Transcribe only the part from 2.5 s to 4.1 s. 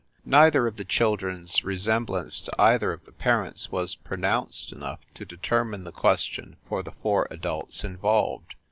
either of the parents was